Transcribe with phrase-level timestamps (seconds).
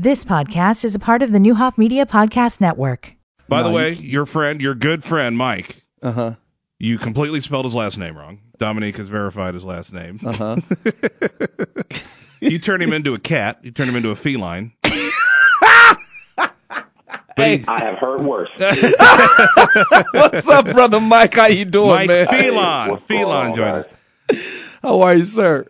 [0.00, 3.16] This podcast is a part of the Newhoff Media Podcast Network.
[3.48, 6.34] By the way, your friend, your good friend Mike, Uh huh.
[6.78, 8.38] you completely spelled his last name wrong.
[8.58, 10.20] Dominique has verified his last name.
[10.24, 10.56] Uh huh.
[12.40, 13.58] You turn him into a cat.
[13.64, 14.70] You turn him into a feline.
[17.36, 18.48] Hey, I have heard worse.
[20.12, 21.34] what's up, brother Mike?
[21.34, 22.26] How you doing, Mike man?
[22.26, 22.90] Feline.
[22.90, 23.86] what's going Feline on, joins
[24.32, 24.68] us.
[24.82, 25.66] How are you, sir?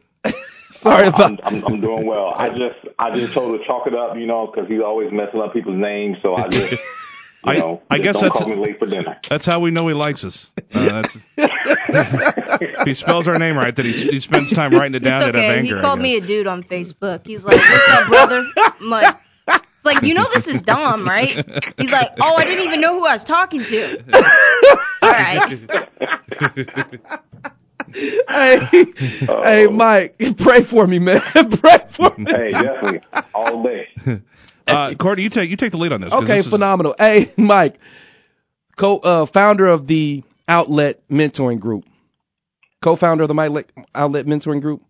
[0.70, 1.40] Sorry I'm, about.
[1.44, 2.32] I'm, I'm doing well.
[2.36, 5.10] I just I just told him to chalk it up, you know, because he's always
[5.12, 6.18] messing up people's names.
[6.22, 6.72] So I just,
[7.46, 9.18] you I- know, I just guess don't that's- call me late for dinner.
[9.28, 10.52] That's how we know he likes us.
[10.74, 15.22] Uh, that's, he spells our name right, that he, he spends time writing it down
[15.22, 15.58] It's out of okay.
[15.58, 15.76] anger.
[15.76, 17.26] He called me a dude on Facebook.
[17.26, 19.16] He's like, "What's up, brother?" I'm like,
[19.48, 21.30] "It's like you know this is Dom, right?"
[21.78, 24.04] He's like, "Oh, I didn't even know who I was talking to."
[25.02, 25.58] All right.
[27.94, 28.58] Hey,
[29.42, 31.20] hey, Mike, pray for me, man.
[31.32, 32.24] pray for me.
[32.30, 33.00] Hey, definitely
[33.34, 33.88] all day.
[34.68, 36.10] Uh, Cordy, you take you take the lead on this.
[36.12, 36.94] 'cause Okay, this is- phenomenal.
[36.98, 37.80] Hey, Mike,
[38.76, 41.86] co uh, founder of the Outlet Mentoring Group,
[42.82, 44.82] co-founder of the Outlet Outlet Mentoring Group.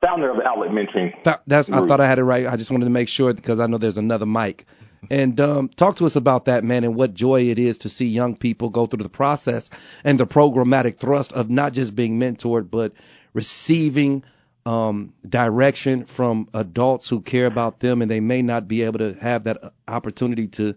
[0.00, 1.12] Founder of the Outlet Mentoring.
[1.24, 2.46] Th- That's I thought I had it right.
[2.46, 4.64] I just wanted to make sure because I know there's another Mike.
[5.10, 8.06] And um, talk to us about that, man, and what joy it is to see
[8.06, 9.70] young people go through the process
[10.04, 12.92] and the programmatic thrust of not just being mentored, but
[13.32, 14.24] receiving
[14.66, 19.12] um, direction from adults who care about them, and they may not be able to
[19.20, 20.74] have that uh, opportunity to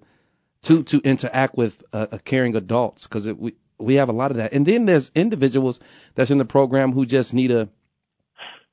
[0.63, 4.37] to to interact with uh, uh, caring adults because we we have a lot of
[4.37, 4.53] that.
[4.53, 5.79] And then there's individuals
[6.15, 7.69] that's in the program who just need a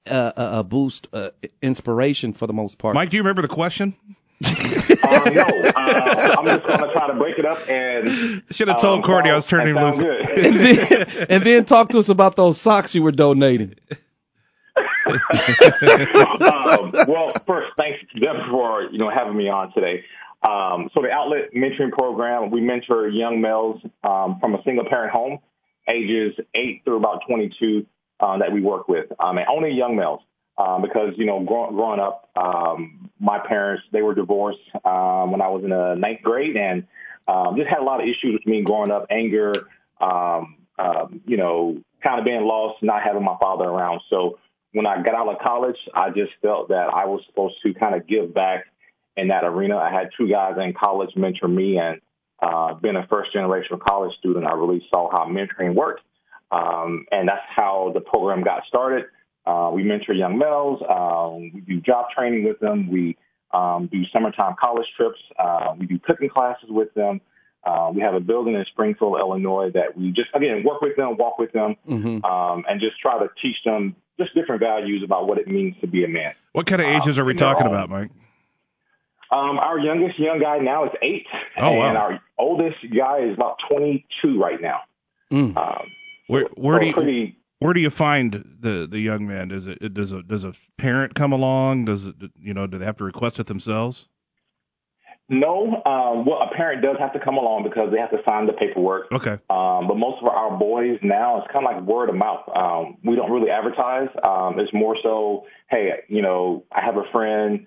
[0.06, 1.30] a, a- a boost, uh,
[1.62, 2.94] inspiration for the most part.
[2.94, 3.94] Mike, do you remember the question?
[4.42, 8.42] Uh, no, uh, I'm just gonna try to break it up and.
[8.50, 9.98] Should have told um, Cordy I was turning loose.
[9.98, 13.74] and, then, and then talk to us about those socks you were donating.
[15.06, 20.04] um, well, first, thanks to them for you know having me on today.
[20.42, 25.12] Um, so the Outlet Mentoring Program, we mentor young males um, from a single parent
[25.12, 25.38] home,
[25.88, 27.86] ages eight through about 22,
[28.20, 30.20] um, that we work with, um, and only young males.
[30.56, 35.40] Um, because you know, grow, growing up, um, my parents they were divorced um, when
[35.40, 36.86] I was in the ninth grade, and
[37.26, 39.52] um, just had a lot of issues with me growing up, anger,
[39.98, 44.02] um, um, you know, kind of being lost, not having my father around.
[44.10, 44.38] So
[44.72, 47.94] when I got out of college, I just felt that I was supposed to kind
[47.94, 48.66] of give back
[49.16, 49.78] in that arena.
[49.78, 52.02] I had two guys in college mentor me, and
[52.42, 56.02] uh, being a first generation college student, I really saw how mentoring worked.
[56.50, 59.06] Um, and that's how the program got started.
[59.46, 60.80] Uh, we mentor young males.
[60.88, 62.90] Um, we do job training with them.
[62.90, 63.16] We
[63.52, 65.18] um, do summertime college trips.
[65.38, 67.20] Uh, we do cooking classes with them.
[67.62, 71.16] Uh, we have a building in Springfield, Illinois, that we just again work with them,
[71.16, 75.26] walk with them, hmm um, and just try to teach them just different values about
[75.26, 76.34] what it means to be a man.
[76.52, 78.10] What kind of ages are we talking about, Mike?
[79.30, 81.26] Um, our youngest young guy now is eight,
[81.56, 81.88] Oh, wow.
[81.88, 84.80] and our oldest guy is about 22 right now.
[85.32, 85.56] Mm.
[85.56, 85.86] Um,
[86.28, 89.48] Where where so do you pretty, where do you find the the young man?
[89.48, 91.86] Does it does a does a parent come along?
[91.86, 94.06] Does it you know do they have to request it themselves?
[95.30, 98.46] no, um, well, a parent does have to come along because they have to sign
[98.46, 99.10] the paperwork.
[99.10, 99.38] Okay.
[99.48, 102.44] Um, but most of our boys now, it's kind of like word of mouth.
[102.54, 104.08] Um, we don't really advertise.
[104.22, 107.66] Um, it's more so, hey, you know, I have a friend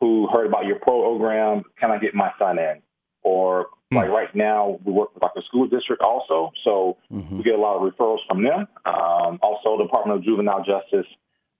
[0.00, 1.62] who heard about your program.
[1.80, 2.82] Can I get my son in?
[3.22, 3.96] Or Hmm.
[3.96, 7.54] like right now, we work with like the school district also, so hmm we get
[7.54, 8.68] a lot of referrals from them.
[8.84, 11.06] Um, also, Department of Juvenile Justice,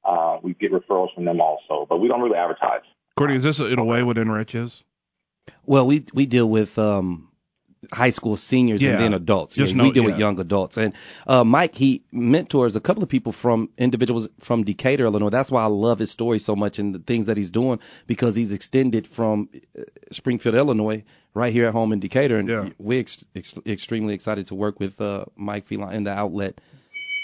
[0.04, 2.82] uh, we get referrals from them also, but we don't really advertise.
[3.16, 4.84] Cordy, is this in a way what Enrich is?
[5.64, 7.27] Well, we we deal with um,
[7.92, 8.92] high school seniors Yeah.
[8.92, 9.54] and then adults.
[9.56, 10.76] Just yeah, know- we deal with young adults.
[10.76, 10.94] And
[11.26, 15.30] uh, Mike, he mentors a couple of people from individuals from Decatur, Illinois.
[15.30, 18.34] That's why I love his story so much and the things that he's doing because
[18.34, 22.38] he's extended from uh, Springfield, Illinois, right here at home in Decatur.
[22.38, 22.68] And Yeah.
[22.78, 26.60] we're ex- ex- extremely excited to work with uh, Mike Phelan in the outlet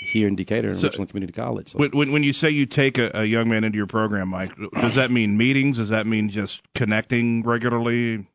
[0.06, 1.70] here in Decatur in So- Richland Community College.
[1.70, 4.28] So, When, when when you say you take a, a young man into your program,
[4.28, 5.78] Mike, does that mean meetings?
[5.78, 8.26] Does that mean just connecting regularly?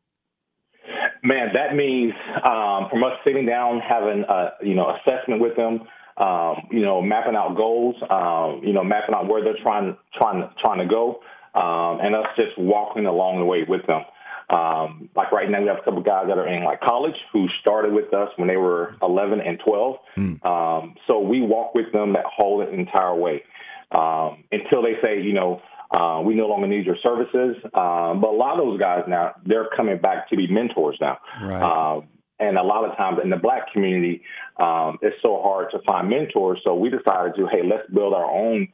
[1.22, 2.12] Man, that means
[2.44, 5.86] um, from us sitting down, having a you know assessment with them,
[6.16, 10.48] um, you know, mapping out goals, um, you know, mapping out where they're trying trying
[10.62, 11.20] trying to go,
[11.54, 14.02] um, and us just walking along the way with them.
[14.50, 17.46] Um, like right now, we have a couple guys that are in like college who
[17.60, 19.96] started with us when they were 11 and 12.
[20.42, 23.44] Um, so we walk with them that whole entire way
[23.92, 27.56] um, until they say, you know, uh, we no longer need your services.
[27.74, 31.18] Um, but a lot of those guys now, they're coming back to be mentors now.
[31.42, 31.62] Right.
[31.62, 32.08] Um,
[32.38, 34.22] and a lot of times in the black community,
[34.58, 36.60] um, it's so hard to find mentors.
[36.64, 38.68] So we decided to, hey, let's build our own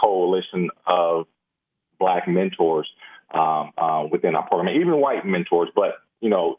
[0.00, 1.26] coalition of
[1.98, 2.88] black mentors
[3.34, 5.68] um, uh, within our program, even white mentors.
[5.74, 6.58] But you know,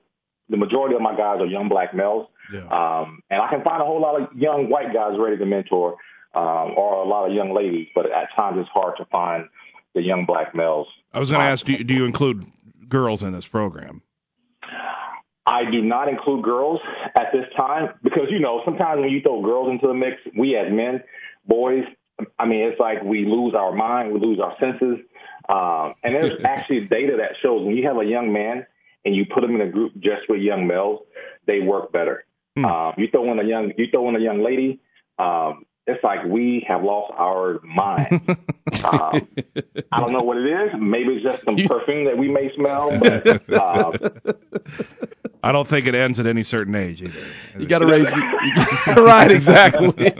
[0.50, 2.68] the majority of my guys are young black males, Yeah.
[2.68, 5.96] um, and I can find a whole lot of young white guys ready to mentor,
[6.36, 7.88] um, or a lot of young ladies.
[7.96, 9.46] But at times, it's hard to find
[9.93, 10.88] the young black males.
[11.13, 12.45] I was going to ask, do you, do you include
[12.88, 14.01] girls in this program?
[15.45, 16.79] I do not include girls
[17.15, 20.55] at this time because you know sometimes when you throw girls into the mix, we
[20.55, 21.03] as men,
[21.47, 21.83] boys,
[22.38, 24.99] I mean it's like we lose our mind, we lose our senses.
[25.49, 28.67] Um, and there's actually data that shows when you have a young man
[29.03, 30.99] and you put them in a group just with young males,
[31.47, 32.23] they work better.
[32.55, 32.65] Hmm.
[32.65, 34.79] Um, you throw in a young, you throw in a young lady,
[35.17, 38.22] um, it's like we have lost our mind.
[38.86, 39.28] um,
[39.92, 40.80] I don't know what it is.
[40.80, 43.92] Maybe it's just some perfume that we may smell, but uh,
[45.44, 47.19] I don't think it ends at any certain age either.
[47.60, 48.16] You got to raise,
[48.88, 49.31] right?
[49.31, 50.13] Exactly.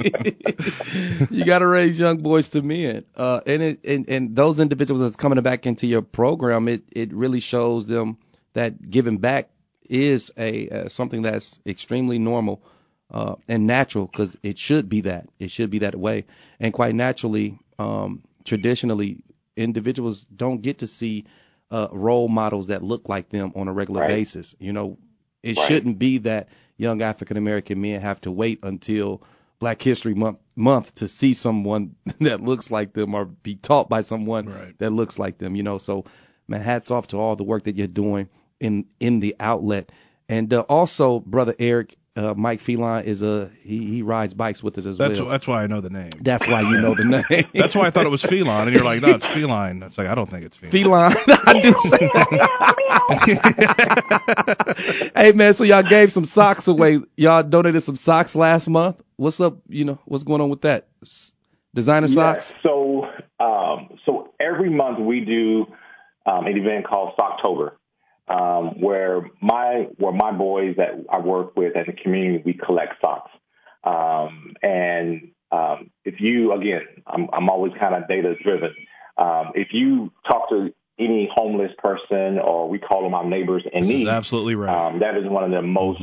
[1.30, 5.02] you got to raise young boys to men, uh, and it and, and those individuals
[5.02, 8.18] that's coming back into your program, it it really shows them
[8.54, 9.50] that giving back
[9.88, 12.64] is a uh, something that's extremely normal
[13.12, 15.28] uh, and natural because it should be that.
[15.40, 16.26] It should be that way,
[16.60, 19.24] and quite naturally, um, traditionally,
[19.58, 21.26] individuals don't get to see
[21.72, 24.08] uh, role models that look like them on a regular Right.
[24.08, 24.56] basis.
[24.60, 24.98] You know,
[25.44, 25.58] it Right.
[25.58, 29.24] shouldn't be that young African American men have to wait until
[29.60, 34.02] Black History Month month to see someone that looks like them or be taught by
[34.02, 34.78] someone Right.
[34.80, 35.56] that looks like them.
[35.56, 36.06] You know, so
[36.48, 38.30] man, hats off to all the work that you're doing
[38.60, 39.92] in in the outlet,
[40.30, 44.78] and uh, also, brother Eric, uh, Mike Feline is a he he rides bikes with
[44.78, 45.30] us as That's well.
[45.30, 46.10] that's why I know the name.
[46.20, 47.46] That's why you know the name.
[47.54, 49.82] That's why I thought it was feline, and you're like, no, it's feline.
[49.84, 51.12] It's like I don't think it's feline.
[51.12, 51.14] Feline.
[51.46, 51.74] I do
[55.00, 55.12] say.
[55.22, 57.00] hey man, so y'all gave some socks away.
[57.16, 59.02] Y'all donated some socks last month.
[59.16, 59.60] What's up?
[59.70, 60.88] You know what's going on with that?
[61.04, 61.32] S-
[61.74, 62.54] Designer socks.
[62.64, 63.06] So,
[63.40, 65.68] um, so every month we do
[66.26, 67.72] um, an event called Socktober,
[68.32, 72.94] um, where my where my boys that I work with as a community we collect
[73.02, 73.32] socks.
[73.84, 78.74] Um, and um, if you again, I'm, I'm always kind of data driven.
[79.18, 83.82] Um, if you talk to any homeless person, or we call them our neighbors in
[83.82, 84.88] This need, absolutely right.
[84.88, 86.02] um, that is one of the most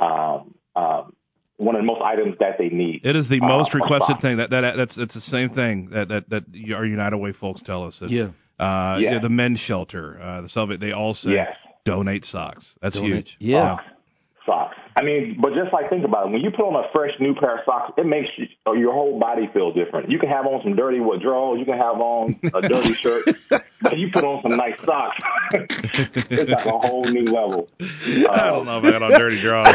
[0.00, 1.12] um, um,
[1.56, 3.02] one of the most items that they need.
[3.04, 4.38] It is the uh, most for requested thing.
[4.38, 6.44] That that that's it's the same thing that that that
[6.74, 7.98] our United Way folks tell us.
[8.00, 8.30] That, Yeah.
[8.58, 9.18] Uh, Yeah.
[9.18, 11.56] The men's shelter, uh, the Salvation, they all say Yes.
[11.84, 12.74] Donate socks.
[12.80, 13.36] That's Donate- huge.
[13.40, 13.76] Yeah.
[14.46, 14.76] socks.
[14.96, 17.34] I mean, but just like think about it, when you put on a fresh new
[17.34, 20.10] pair of socks, it makes you, or your whole body feel different.
[20.10, 23.24] You can have on some dirty what drawers, you can have on a dirty shirt,
[23.80, 25.16] but you put on some nice socks,
[25.54, 27.68] it's like a whole new level.
[27.80, 27.84] I
[28.50, 29.66] don't uh, know if I got on dirty drawers.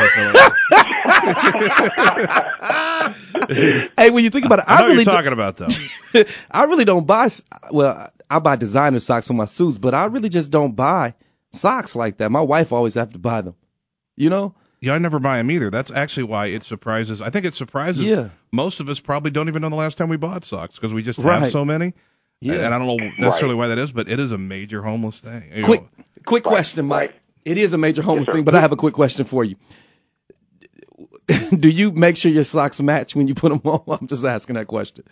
[3.97, 6.23] Hey, when you think about it, I I, know really you're do- talking about though.
[6.51, 7.25] I really don't buy.
[7.25, 7.41] s-
[7.71, 11.13] Well, I buy designer socks for my suits, but I really just don't buy
[11.51, 12.31] socks like that.
[12.31, 13.55] My wife always have to buy them.
[14.15, 14.55] You know?
[14.81, 15.69] Yeah, I never buy them either.
[15.71, 17.21] That's actually why it surprises.
[17.21, 18.29] I think it surprises Yeah.
[18.51, 18.99] most of us.
[18.99, 21.39] Probably don't even know the last time we bought socks because we just Right.
[21.39, 21.93] have so many.
[22.41, 22.55] Yeah.
[22.65, 25.51] And I don't know necessarily why that is, but it is a major homeless thing.
[25.55, 27.11] You Quick, know, quick question, Mike.
[27.11, 27.19] right.
[27.45, 28.33] It is a major homeless sir.
[28.33, 29.55] thing, but I have a quick question for you.
[31.59, 33.83] Do you make sure your socks match when you put them on?
[34.01, 35.05] I'm just asking that question.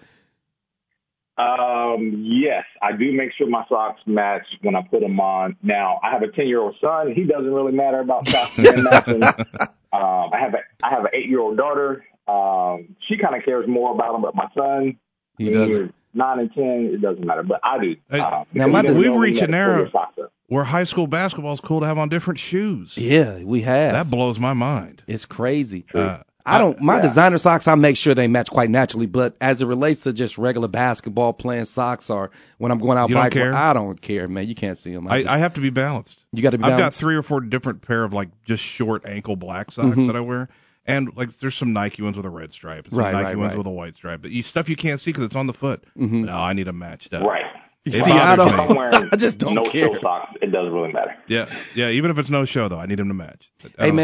[1.37, 5.55] Um, yes, I do make sure my socks match when I put them on.
[5.63, 7.11] Now, I have a 10 year old son.
[7.15, 9.23] He doesn't really matter about socks and matching.
[9.63, 12.05] um, I have a I have an eight year old daughter.
[12.27, 14.97] Um, she kind of cares more about them, but my son,
[15.37, 15.93] He doesn't.
[16.13, 17.43] nine and ten, it doesn't matter.
[17.43, 17.95] But I do.
[18.09, 20.17] Hey, Um, now my because des- you We've reached you an gotta era- your socks
[20.23, 20.31] up.
[20.47, 22.95] where high school basketball is cool to have on different shoes.
[22.97, 23.93] Yeah, we have.
[23.93, 25.01] That blows my mind.
[25.07, 25.85] it's crazy.
[25.93, 26.81] Uh, I don't.
[26.81, 27.01] My yeah.
[27.03, 29.05] designer socks, I make sure they match quite naturally.
[29.05, 33.09] But as it relates to just regular basketball playing socks, or when I'm going out
[33.09, 33.53] You don't?
[33.53, 34.47] I don't care, man.
[34.47, 35.07] You can't see them.
[35.07, 36.19] I, I, just, I have to be balanced.
[36.33, 39.05] you got to be I've got three or four different pair of like just short
[39.05, 40.07] ankle black socks Mhm.
[40.07, 40.49] that I wear,
[40.85, 43.37] and like there's some Nike ones with a red stripe, and some Right, Nike right,
[43.37, 43.57] ones right.
[43.59, 45.83] with a white stripe, but you, stuff you can't see because it's on the foot.
[45.97, 46.25] Mhm.
[46.25, 47.23] No, I need them matched up.
[47.23, 47.45] Right.
[47.85, 48.47] It see, I don't.
[48.47, 48.53] me.
[48.53, 49.87] If I'm wearing I just don't no care.
[49.87, 50.33] show socks.
[50.41, 51.15] It doesn't really matter.
[51.27, 51.89] Yeah, yeah.
[51.89, 53.49] Even if it's no show though, I need them to match.
[53.79, 53.95] I Hey don't-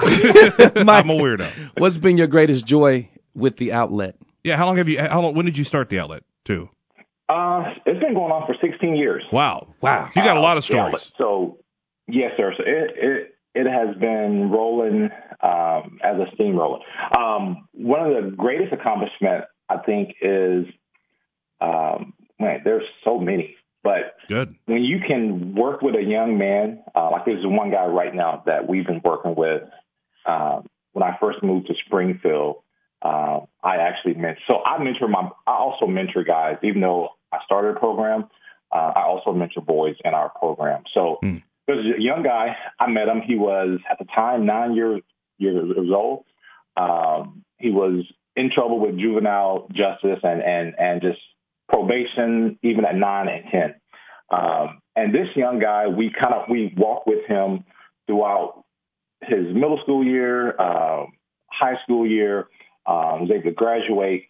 [0.74, 1.70] man, I'm a weirdo.
[1.78, 4.16] what's been your greatest joy with the outlet?
[4.44, 4.98] Yeah, how long have you?
[4.98, 5.34] How long?
[5.34, 6.22] When did you start the outlet?
[6.44, 6.68] Too.
[7.28, 9.22] Uh, it's been going on for 16 years.
[9.32, 9.74] Wow.
[9.80, 10.08] Wow.
[10.14, 11.12] You got a lot of Yeah, stories.
[11.16, 11.58] so,
[12.08, 12.52] yes, sir.
[12.56, 15.08] So it it it has been rolling
[15.42, 16.80] um, as a steamroller.
[17.16, 20.66] Um, one of the greatest accomplishments I think is,
[21.60, 24.54] um, man, there's so many, but Good.
[24.66, 28.42] when you can work with a young man, uh, like there's one guy right now
[28.46, 29.62] that we've been working with.
[30.26, 32.56] Um, when I first moved to Springfield,
[33.02, 34.40] um, I actually mentor.
[34.48, 35.28] So I mentor my.
[35.46, 38.28] I also mentor guys, even though I started a program.
[38.70, 40.84] uh, I also mentor boys in our program.
[40.94, 41.36] So Hmm.
[41.66, 42.56] there's a young guy.
[42.80, 43.20] I met him.
[43.20, 45.02] He was at the time nine years
[45.38, 46.24] years old.
[46.76, 48.04] Um, he was
[48.36, 51.20] in trouble with juvenile justice and and and just
[51.68, 53.74] probation, even at nine and ten.
[54.30, 57.64] Um, and this young guy, we kind of we walked with him
[58.06, 58.64] throughout
[59.22, 61.12] his middle school year, um,
[61.46, 62.48] high school year,
[62.86, 64.24] um, was able to graduate.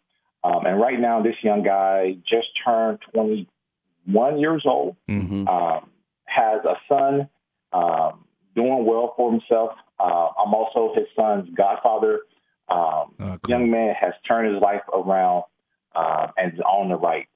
[0.44, 5.46] Um, and right now, this young guy just turned 21 years old, Mm-hmm.
[5.48, 5.88] um,
[6.24, 7.28] has a son,
[7.72, 9.72] um, doing well for himself.
[10.00, 12.20] Uh, I'm also his son's godfather.
[12.68, 13.48] Um, Oh, cool.
[13.48, 15.44] Young man has turned his life around
[15.94, 17.26] uh, and is on the right,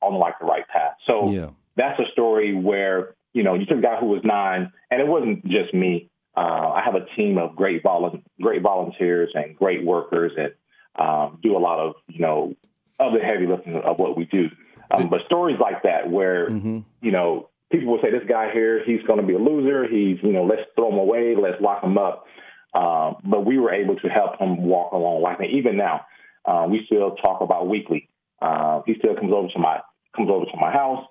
[0.00, 0.94] on like the right path.
[1.06, 1.50] So Yeah.
[1.76, 5.06] that's a story where you know you took a guy who was nine, and it
[5.08, 6.10] wasn't just me.
[6.36, 6.40] Uh,
[6.76, 10.56] I have a team of great volu- great volunteers and great workers that
[11.02, 12.54] um, do a lot of you know
[12.98, 14.48] of the heavy lifting of what we do.
[14.90, 16.80] Um, but stories like that where Mm-hmm.
[17.00, 19.84] you know people will say this guy here he's going to be a loser.
[19.88, 22.26] He's you know let's throw him away, let's lock him up.
[22.74, 26.06] Um, but we were able to help him walk along life, and even now
[26.46, 28.08] uh, we still talk about weekly.
[28.40, 29.80] Uh, he still comes over to my
[30.16, 31.04] comes over to my house.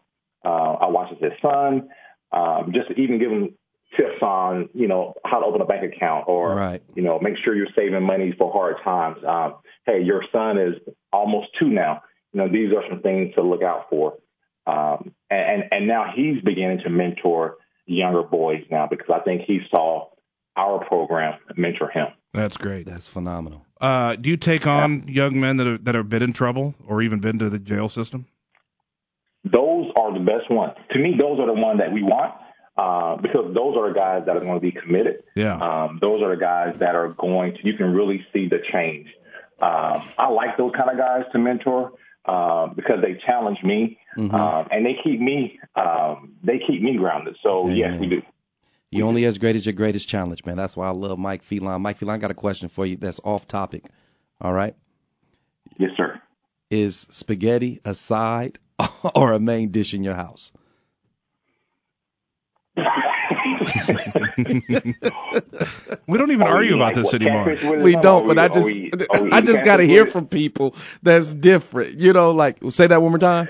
[0.44, 1.90] Uh, I watch his son.
[2.32, 3.56] Um, just to even give him
[3.98, 6.82] tips on, you know, how to open a bank account or, Right.
[6.96, 9.18] you know, make sure you're saving money for hard times.
[9.28, 9.56] Um,
[9.86, 10.76] hey, your son is
[11.12, 12.02] almost two now.
[12.34, 14.14] You know, these are some things to look out for.
[14.66, 19.60] Um, and, and now he's beginning to mentor younger boys now because I think he
[19.70, 20.10] saw
[20.56, 22.08] our program mentor him.
[22.34, 22.86] That's great.
[22.86, 23.66] That's phenomenal.
[23.82, 27.02] Uh, do you take on young men that have, that have been in trouble or
[27.02, 28.26] even been to the jail system?
[29.44, 30.74] those are the best ones.
[30.92, 32.34] To me, those are the ones that we want
[32.78, 35.24] uh, because those are the guys that are going to be committed.
[35.36, 35.56] Yeah.
[35.56, 39.08] Um, those are the guys that are going to, you can really see the change.
[39.62, 41.94] Um, I like those kind of guys to mentor
[42.26, 44.34] uh, because they challenge me Mhm.
[44.34, 47.38] um, and they keep me um, they keep me grounded.
[47.42, 48.22] So yes, we do.
[48.90, 50.58] You're only as great as your greatest challenge, man.
[50.58, 51.82] That's why I love Mike Phelan.
[51.82, 53.86] Mike Phelan, I got a question for you that's off topic.
[54.42, 54.76] All right.
[55.78, 56.22] Yes, sir.
[56.70, 58.60] Is spaghetti a side
[59.16, 60.52] or a main dish in your house?
[66.08, 67.46] We don't even Are argue about like, this anymore.
[67.46, 67.84] catfish with it?
[67.84, 68.92] We don't, but we- I just we-
[69.32, 72.00] I just got to hear from people that's different.
[72.00, 73.48] You know, like say that one more time.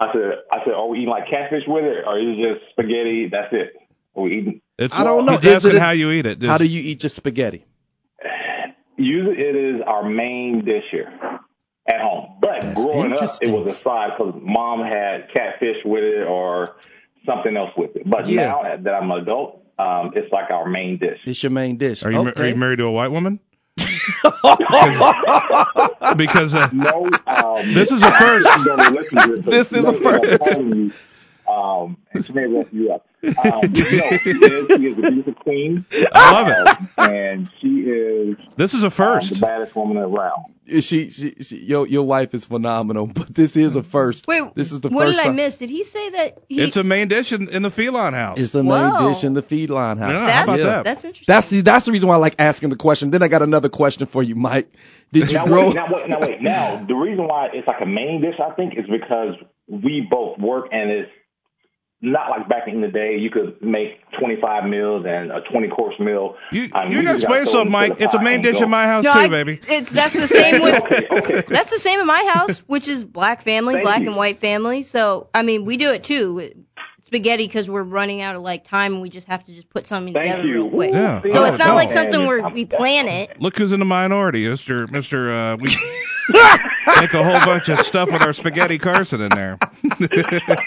[0.00, 0.20] I said,
[0.52, 3.28] I said, are we eating like catfish with it, or is it just spaghetti?
[3.30, 3.72] That's it.
[4.16, 4.60] Are we eating?
[4.78, 5.36] It's, I don't know.
[5.36, 6.42] He's asking it how you eat it.
[6.42, 7.64] How do you eat your spaghetti?
[8.96, 11.12] Usually, it is our main dish here
[11.88, 12.38] at home.
[12.40, 16.76] But That's growing up, it was a side because mom had catfish with it or
[17.26, 18.08] something else with it.
[18.08, 18.46] But Yeah.
[18.46, 21.20] now that I'm an adult, um, it's like our main dish.
[21.24, 22.04] It's your main dish.
[22.04, 22.42] Are you, okay.
[22.44, 23.40] are you married to a white woman?
[26.16, 28.46] because uh, No, um, This is a first.
[28.64, 30.42] Gonna to This is a you know, I'm first.
[30.44, 30.92] telling you,
[31.52, 33.06] Um, and she may mess you up.
[33.28, 35.84] Um, no, she is, she is a beautiful queen.
[36.12, 36.98] I love it.
[36.98, 39.32] Um, and she is This is a um, first.
[39.34, 40.44] the baddest woman around.
[40.80, 44.26] she, she, she, your your wife is phenomenal, but this is a first.
[44.26, 45.36] Wait, this is the what first did I time.
[45.36, 45.56] miss?
[45.58, 46.60] Did he say that he?
[46.60, 48.38] It's a main dish in, in the feline house.
[48.38, 49.08] It's the main Whoa.
[49.08, 50.10] dish in the feedline house.
[50.12, 50.84] Yeah, how that's, about that?
[50.84, 51.32] That's interesting.
[51.32, 53.10] That's the that's the reason why I like asking the question.
[53.10, 54.72] Then I got another question for you, Mike.
[55.12, 55.66] Did you Now grow?
[55.66, 56.42] wait, now wait, now wait.
[56.42, 59.34] Now the reason why it's like a main dish, I think, is because
[59.68, 61.10] we both work and it's
[62.04, 65.98] not like back in the day you could make 25 meals and a 20 course
[65.98, 66.36] meal.
[66.52, 67.94] You, I mean, you we gotta just explain something, Mike.
[67.98, 68.64] It's a main dish go.
[68.64, 69.60] in my house no, too, I, baby.
[69.66, 71.42] it's that's the same with okay, okay.
[71.48, 74.08] that's the same in my house, which is black family, Thank black you.
[74.08, 74.82] and white family.
[74.82, 76.63] So I mean, we do it too.
[77.04, 79.86] Spaghetti because we're running out of like time and we just have to just put
[79.86, 80.54] something Thank together you.
[80.64, 80.92] real quick.
[80.92, 81.20] Yeah.
[81.22, 81.74] So Oh, it's not no.
[81.74, 83.40] like something where we plan it.
[83.40, 85.32] Look who's in the minority, Mister Mister.
[85.32, 85.68] Uh, we
[86.28, 89.58] make a whole bunch of stuff with our spaghetti Carson in there.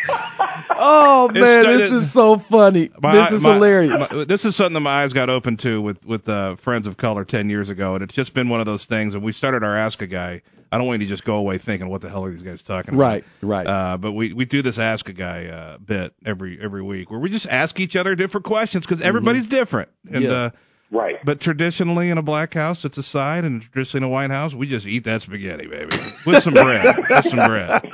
[0.79, 2.89] Oh man, started- this is so funny.
[3.01, 4.11] My- this is my- hilarious.
[4.11, 6.97] my- this is something that my eyes got open to with with uh, Friends of
[6.97, 9.15] Color ten years ago, and it's just been one of those things.
[9.15, 10.41] And we started our Ask a Guy.
[10.71, 12.63] I don't want you to just go away thinking, "What the hell are these guys
[12.63, 13.67] talking about?" right, right.
[13.67, 17.19] Uh, but we, we do this ask a guy uh, bit every every week where
[17.19, 19.89] we just ask each other different questions because everybody's different.
[20.11, 20.31] And Yeah.
[20.31, 20.49] uh,
[20.89, 21.17] Right.
[21.25, 24.53] but traditionally in a black house it's a side, and traditionally in a white house
[24.53, 25.93] we just eat that spaghetti, baby,
[26.25, 27.81] with some bread, with some bread.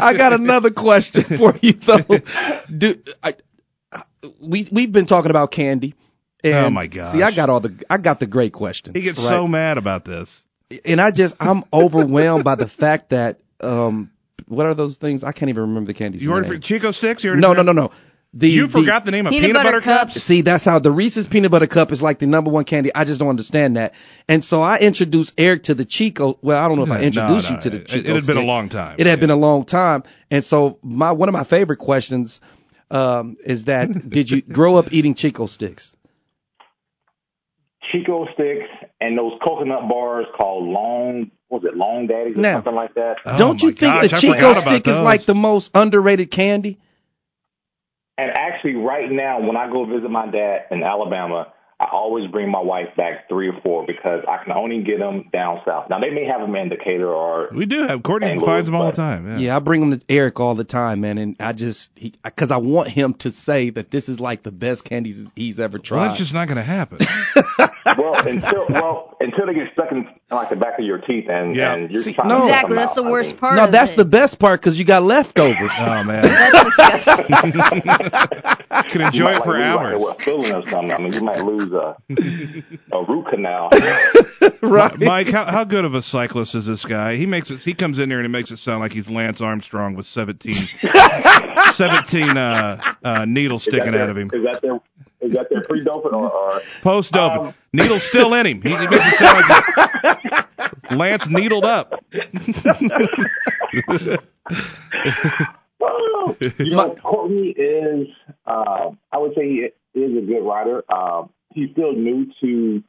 [0.00, 2.18] I got another question for you though.
[2.76, 3.34] Do I,
[3.92, 4.02] I-
[4.40, 5.94] we we've been talking about candy.
[6.42, 7.04] And Oh, my god!
[7.04, 8.94] See, I got all the I got the great questions.
[8.96, 9.28] He gets right?
[9.28, 10.42] so mad about this.
[10.84, 14.10] And I just I'm overwhelmed by the fact that um
[14.48, 15.22] what are those things?
[15.24, 16.22] I can't even remember the candies.
[16.22, 16.58] You ordered for.
[16.58, 17.22] Chick-O-Sticks?
[17.22, 17.90] You ordered No, no, no, no.
[18.32, 20.14] The, you the- forgot the name of Peanut peanut, butter butter cups.
[20.14, 20.24] cups?
[20.24, 22.92] See, that's how the Reese's peanut butter cup is like the number one candy.
[22.94, 23.94] I just don't understand that.
[24.28, 26.38] And so I introduced Eric to the Chico.
[26.40, 28.08] Well, I don't know if I introduced no, you to the it- Chico.
[28.10, 28.96] It had been a long time.
[28.98, 30.04] It had been a long time.
[30.30, 32.40] And so my one of my favorite questions
[32.90, 35.96] um, is that did you grow up eating Chick-O-Sticks?
[37.92, 38.68] Chick-O-Sticks
[39.00, 42.94] and those coconut bars called Long, what was it Long Daddies or Now- something like
[42.94, 43.16] that?
[43.24, 46.78] Oh don't you oh think gosh, the I Chick-O-Stick is like the most underrated candy?
[48.18, 52.50] And actually, right now, when I go visit my dad in Alabama, I always bring
[52.50, 55.88] my wife back three or four because I can only get them down south.
[55.88, 58.74] Now they may have them in Decatur or We do have Courtney And finds them
[58.76, 59.26] all the time.
[59.26, 59.38] Yeah.
[59.38, 62.58] Yeah, I bring them to Eric all the time, man, and I just because I
[62.58, 66.08] want him to say that this is like the best candies he's ever Well, tried.
[66.08, 66.98] that's just not going to happen.
[67.96, 71.56] well until well until they get stuck in like the back of your teeth and
[71.56, 71.72] Yeah.
[71.74, 72.42] and you're See, trying no.
[72.44, 72.74] Exactly.
[72.74, 73.06] them That's the out.
[73.06, 73.56] I worst mean, part.
[73.56, 73.96] no, of that's it.
[73.96, 75.72] the best part because you got leftovers.
[75.78, 77.26] oh man, That's disgusting.
[77.34, 80.02] you can You enjoy might it for like hours.
[80.02, 80.90] Like a filling or.
[80.92, 81.96] I mean, you might lose a
[82.92, 83.70] a root canal.
[84.62, 84.98] right?
[84.98, 87.16] Mike, how, how good of a cyclist is this guy?
[87.16, 87.62] He makes it.
[87.62, 90.52] He comes in here and he makes it sound like he's Lance Armstrong with 17,
[91.72, 94.30] 17 uh, uh, needles sticking their- out of him.
[94.32, 94.80] Is that their
[95.20, 98.62] is that their pre-doping or, or Post doping, Um, needle's still in him.
[98.62, 99.44] He, he makes it sound
[100.30, 102.02] like Lance needled up.
[106.58, 108.08] You know, Courtney is,
[108.46, 110.84] uh, I would say he is a good rider.
[110.92, 112.82] Um, he's still new to,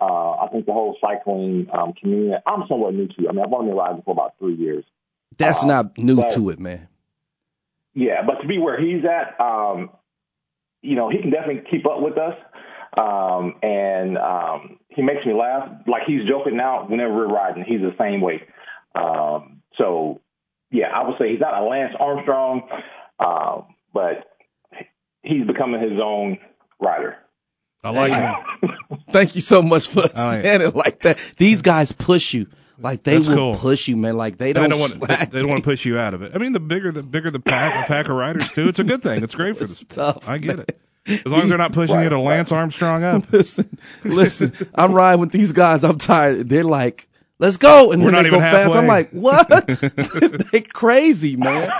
[0.00, 2.34] uh, I think, the whole cycling um, community.
[2.46, 3.28] I'm somewhat new to.
[3.28, 4.84] I mean, I've only been riding for about three years.
[5.38, 6.88] That's Uh, not new but- to it, man.
[7.94, 9.90] Yeah, but to be where he's at, um,
[10.80, 12.34] you know, he can definitely keep up with us.
[12.96, 15.68] Um, and um, he makes me laugh.
[15.86, 17.64] Like he's joking now whenever we're riding.
[17.64, 18.42] He's the same way.
[18.94, 20.20] Um, so,
[20.70, 22.68] yeah, I would say he's not a Lance Armstrong,
[23.18, 24.24] um, but
[25.22, 26.38] he's becoming his own
[26.80, 27.16] rider.
[27.84, 28.12] I like
[28.62, 28.70] it.
[29.10, 30.30] Thank you so much for Oh, yeah.
[30.32, 31.18] saying it like that.
[31.36, 32.46] These guys push you.
[32.78, 33.54] Like they That's will cool.
[33.54, 34.16] push you, man.
[34.16, 35.08] Like they They don't, don't want.
[35.08, 36.32] They, they don't want to push you out of it.
[36.34, 38.68] I mean, the bigger the bigger the pack, the pack of riders too.
[38.68, 39.22] It's a good thing.
[39.22, 39.96] It's great for It's this.
[39.96, 40.28] tough.
[40.28, 40.78] I get it.
[41.06, 43.32] As long as they're not pushing you to Lance Armstrong up.
[43.32, 44.52] listen, listen.
[44.74, 45.82] I'm riding with these guys.
[45.84, 46.48] I'm tired.
[46.48, 47.08] They're like,
[47.40, 48.76] "Let's go," and We're then not they go even fast.
[48.76, 49.48] I'm like, "What?
[50.52, 51.70] they crazy, man."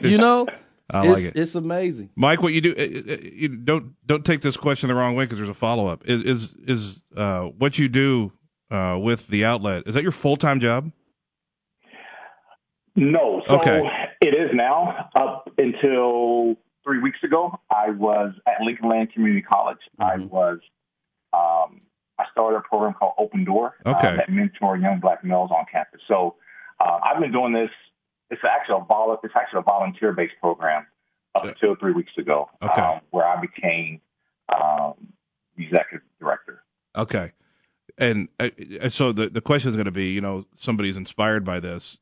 [0.00, 0.46] You know,
[0.90, 1.36] I like it.
[1.36, 2.10] It's amazing.
[2.16, 2.70] Mike, what you do?
[2.76, 5.86] uh, uh, You don't don't take this question the wrong way because there's a follow
[5.86, 6.04] up.
[6.08, 8.32] Is is is uh, what you do
[8.70, 9.84] uh, with the outlet?
[9.86, 10.90] Is that your full time job?
[12.96, 13.42] No.
[13.48, 13.82] So Okay.
[14.20, 15.10] it is now.
[15.14, 19.78] Up until three weeks ago, I was at Lincoln Land Community College.
[19.98, 20.30] I Mhm.
[20.30, 20.58] was,
[21.32, 21.82] um,
[22.18, 24.08] I started a program called Open Door Okay.
[24.08, 26.00] uh, that mentor young black males on campus.
[26.08, 26.36] So
[26.80, 27.70] uh, I've been doing this.
[28.30, 30.86] It's actually a vol- It's actually a volunteer based program
[31.34, 32.80] up until three weeks ago, Okay.
[32.80, 34.00] um, where I became
[34.48, 34.94] um,
[35.56, 36.62] executive director.
[36.96, 37.32] Okay.
[37.96, 38.50] And uh,
[38.82, 41.98] uh, so the the question is going to be, you know, somebody's inspired by this.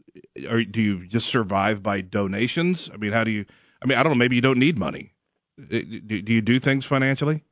[0.51, 2.91] Or do you just survive by donations?
[2.93, 3.47] I mean, how do you?
[3.83, 4.19] I mean, I don't know.
[4.19, 5.13] Maybe you don't need money.
[5.61, 5.65] Uh,
[6.05, 7.43] Do, do you do things financially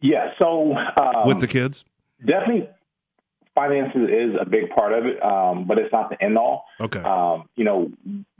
[0.00, 0.30] Yeah.
[0.38, 1.84] So um, with the kids?
[2.24, 2.68] definitely
[3.54, 6.66] finances is a big part of it, um, but it's not the end all.
[6.80, 6.98] Okay.
[7.00, 7.90] Um, you know,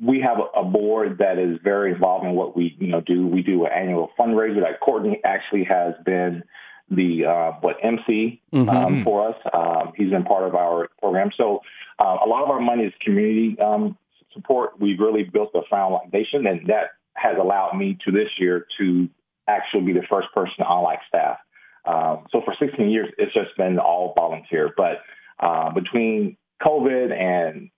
[0.02, 3.26] we have a, board that is very involved in what we, you know, do.
[3.26, 4.60] We do an annual fundraiser.
[4.60, 6.42] Like Courtney actually has been
[6.90, 8.68] the uh, what MC Mhm.
[8.68, 9.36] um, for us.
[9.52, 11.30] Um, he's been part of our program.
[11.36, 11.60] So
[11.98, 13.96] uh, a lot of our money is community um,
[14.32, 14.80] support.
[14.80, 19.08] We've really built a foundation, and that has allowed me to this year to
[19.46, 21.38] actually be the first person on like staff.
[21.86, 24.72] Um, so for 16 years, it's just been all volunteer.
[24.76, 25.02] But
[25.40, 27.70] uh, between COVID and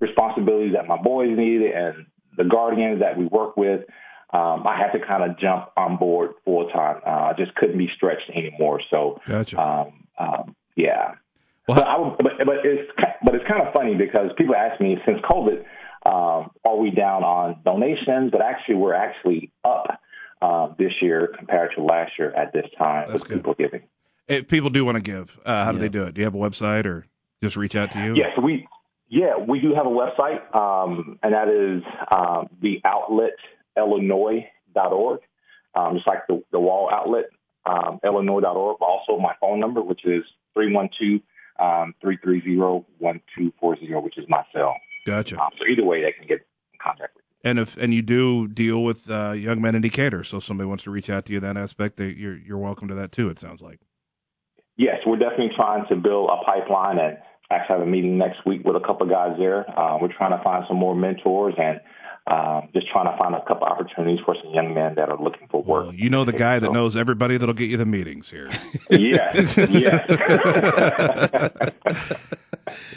[0.00, 3.84] responsibilities that my boys needed and the guardians that we work with,
[4.32, 7.00] um, I had to kind of jump on board full time.
[7.06, 8.80] Uh, I just couldn't be stretched anymore.
[8.90, 9.60] So, Gotcha.
[9.60, 11.14] um, um, yeah.
[11.68, 12.90] Well, but, I, would- but but it's
[13.24, 15.64] but it's kind of funny because people ask me since COVID,
[16.04, 18.30] um, are we down on donations?
[18.32, 19.98] But actually, we're actually up
[20.44, 23.36] uh, this year compared to last year at this time That's with good.
[23.38, 23.82] people giving.
[24.28, 25.82] If people do want to give, uh, how do Yeah.
[25.82, 26.14] they do it?
[26.14, 27.06] Do you have a website or
[27.42, 28.14] just reach out to you?
[28.14, 28.66] Yes, we
[29.08, 33.36] yeah we do have a website, um, and that is um, the outlet
[33.76, 35.20] illinois.org,
[35.74, 37.24] um, just like the, the wall outlet
[37.66, 38.76] um, illinois.org.
[38.78, 41.20] But also my phone number, which is three one two
[41.58, 44.74] um, three three zero one two four zero, which is my cell.
[45.06, 45.38] Gotcha.
[45.40, 46.38] Um, so either way, they can get
[46.72, 47.23] in contact with.
[47.44, 50.66] And if and you do deal with uh, young men in Decatur, so if somebody
[50.66, 53.12] wants to reach out to you in that aspect, they, you're you're welcome to that
[53.12, 53.28] too.
[53.28, 53.80] It sounds like.
[54.76, 57.18] Yes, we're definitely trying to build a pipeline and
[57.50, 59.68] actually have a meeting next week with a couple of guys there.
[59.78, 61.80] Uh, we're trying to find some more mentors and
[62.26, 65.46] um, just trying to find a couple opportunities for some young men that are looking
[65.48, 65.86] for work.
[65.86, 68.48] Well, you know the guy that knows everybody that'll get you the meetings here.
[68.90, 70.10] Yes, yes.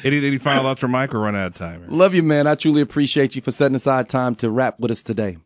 [0.04, 1.14] any any final thoughts from Mike?
[1.14, 1.82] Or run out of time.
[1.82, 1.90] here?
[1.90, 2.48] Love you, man.
[2.48, 5.38] I truly appreciate you for setting aside time to rap with us today.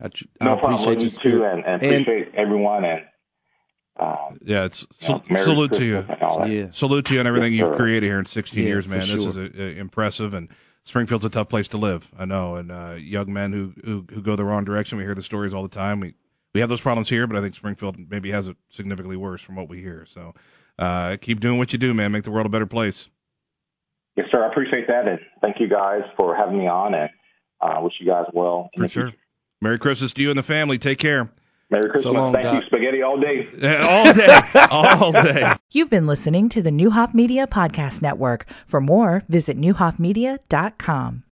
[0.00, 0.80] I, tr- no I problem.
[0.80, 1.54] appreciate You too, spirit.
[1.56, 2.84] and, and And- appreciate everyone.
[2.84, 3.00] And
[3.98, 5.94] um, Yeah, it's you know, sal- Merry salute to you.
[5.96, 6.50] Christmas and all that.
[6.50, 6.70] Yeah.
[6.70, 7.76] Salute to you on everything Yes, you've sir.
[7.76, 8.98] created here in 16 Yeah, years, man.
[9.00, 9.28] This sure.
[9.28, 10.48] is uh uh impressive, and
[10.84, 12.08] Springfield's a tough place to live.
[12.18, 14.98] I know, and uh, young men who, who who go the wrong direction.
[14.98, 16.00] We hear the stories all the time.
[16.00, 16.14] We
[16.54, 19.56] we have those problems here, but I think Springfield maybe has it significantly worse from
[19.56, 20.06] what we hear.
[20.06, 20.34] So
[20.78, 22.12] uh, keep doing what you do, man.
[22.12, 23.08] Make the world a better place.
[24.16, 24.44] Yes, sir.
[24.44, 27.10] I appreciate that, and thank you guys for having me on, and
[27.60, 28.70] uh, wish you guys well.
[28.74, 29.04] For sure.
[29.04, 29.18] future.
[29.60, 30.78] Merry Christmas to you and the family.
[30.78, 31.30] Take care.
[31.70, 32.14] Merry Christmas.
[32.14, 32.54] long, Thank Doc.
[32.62, 32.66] you.
[32.66, 33.48] Spaghetti all day.
[33.82, 35.54] all day, all day.
[35.70, 38.46] You've been listening to the Newhoff Media Podcast Network.
[38.66, 41.22] For more, visit newhoffmedia.com.